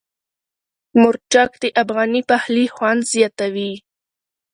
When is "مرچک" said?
1.01-1.51